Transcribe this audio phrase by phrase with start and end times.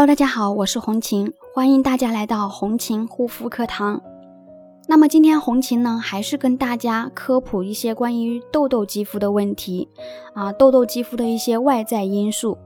[0.00, 4.00] Hello，大家好，我是红琴，欢迎大家来到红琴护肤课堂。
[4.88, 9.90] 那么今天红琴呢，还是跟大家科普一些关于痘痘肌肤的问题
[10.32, 12.56] 啊，痘痘肌肤的一些外在因素。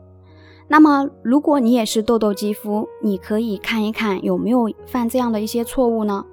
[0.68, 6.24] 那么如果你也是痘痘肌肤，你可以看一看有没有犯这样的一些错误呢？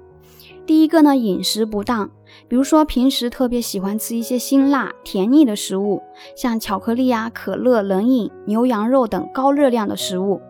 [0.64, 2.08] 第一个呢，饮食不当，
[2.48, 6.00] 比如说平时特别喜欢吃一些辛辣、甜腻的食物，
[6.36, 10.40] 像巧克力啊、可乐、冷饮、牛羊肉等高热量的食物。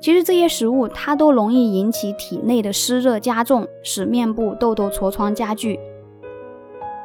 [0.00, 5.78] 其实这些食物它都容易引起体内的湿热加重，使面部痘痘痤疮加剧。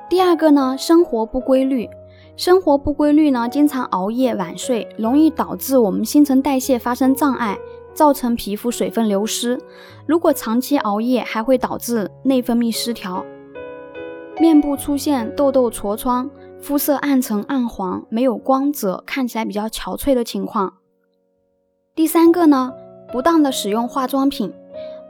[0.10, 1.88] 第二个呢，生活不规律，
[2.36, 7.58] 生活不规律呢，经常熬夜晚睡，容易导致我们新陈代谢发生障碍。
[7.96, 9.60] 造成皮肤水分流失，
[10.06, 13.26] 如果长期熬夜，还会导致内分泌失调，
[14.38, 20.74] 面部出现痘痘、痤疮，肤色暗沉暗黄，没有光泽，看起来比较憔悴的情况。
[21.96, 22.74] 第三个呢，
[23.12, 24.54] 不当的使用化妆品，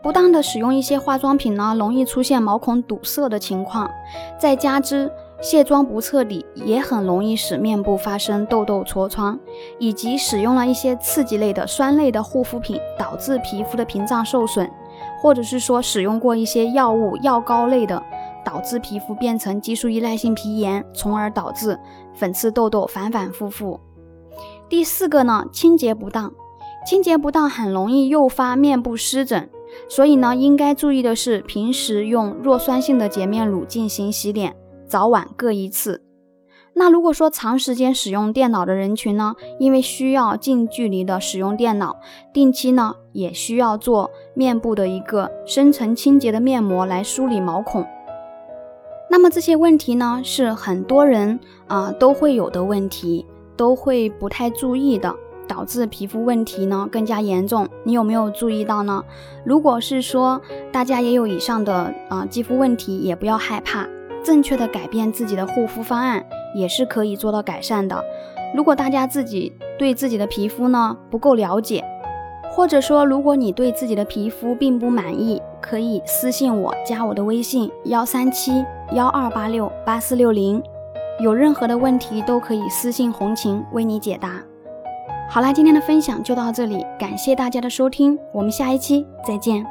[0.03, 3.89] 不当的使用一些化妆品呢，容易出现毛孔堵塞的情况，
[4.39, 5.11] 再加之。
[5.45, 9.39] 卸妆不彻底也很容易使面部发生痘痘、痤疮，
[9.77, 14.67] 以及使用了一些刺激类的酸类的护肤品，导致皮肤的屏障受损，
[15.21, 18.01] 或者是说使用过一些药物、药膏类的，
[18.43, 21.79] 导致皮肤变成激素依赖性皮炎，从而导致
[22.15, 23.79] 粉刺、痘痘反反复复。
[24.67, 26.33] 第四个呢，清洁不当，
[26.87, 29.47] 清洁不当很容易诱发面部湿疹，
[29.87, 34.55] 所以呢，应该注意的是，平时用弱酸性的洁面乳进行洗脸。
[34.87, 36.03] 早晚各一次。
[36.77, 41.95] 那如果说长时间使用电脑的人群呢，因为需要近距离的使用电脑，
[42.33, 47.85] 定期呢也需要做面部的一个深层清洁的面膜来梳理毛孔。
[49.09, 53.25] 那么这些问题呢，是很多人啊都会有的问题，
[53.55, 55.15] 都会不太注意的，
[55.47, 57.69] 导致皮肤问题呢更加严重。
[57.85, 59.01] 你有没有注意到呢？
[59.45, 60.41] 如果是说
[60.73, 63.87] 大家也有以上的啊肌肤问题，也不要害怕。
[64.25, 68.03] 正确的改变自己的护肤方案也是可以做到改善的。
[68.55, 71.83] 如果大家自己对自己的皮肤呢不够了解，
[72.51, 80.61] 或者说如果你对自己的皮肤并不满意，可以私信我，加我的微信幺三七幺二八六八四六零，
[81.19, 84.41] 有任何的问题都可以私信红琴为你解答。
[85.29, 89.63] 好啦，今天的分享就到这里，感谢大家的收听，我们下一期再见。